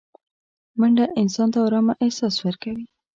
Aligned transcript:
منډه 0.79 1.05
انسان 1.21 1.47
ته 1.53 1.59
ارامه 1.67 1.93
احساس 2.03 2.35
ورکوي 2.45 2.85